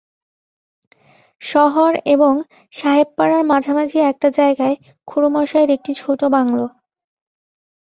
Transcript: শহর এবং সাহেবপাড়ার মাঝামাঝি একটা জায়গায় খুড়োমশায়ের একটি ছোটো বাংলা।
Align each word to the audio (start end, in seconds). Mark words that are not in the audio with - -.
শহর 1.41 1.91
এবং 2.05 2.33
সাহেবপাড়ার 2.73 3.43
মাঝামাঝি 3.43 3.97
একটা 4.11 4.27
জায়গায় 4.31 4.75
খুড়োমশায়ের 5.07 5.69
একটি 5.69 5.91
ছোটো 5.93 6.25
বাংলা। 6.29 6.65